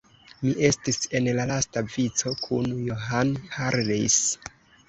Mi 0.45 0.53
estis 0.69 0.97
en 1.19 1.27
la 1.39 1.45
lasta 1.51 1.83
vico, 1.97 2.35
kun 2.47 2.73
John 2.89 3.33
Harris. 3.59 4.19